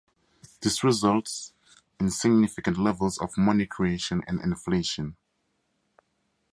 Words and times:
This 0.61 0.83
results 0.83 1.53
in 1.99 2.09
significant 2.09 2.79
levels 2.79 3.19
of 3.19 3.37
money 3.37 3.67
creation 3.67 4.23
and 4.25 4.39
inflation. 4.41 5.15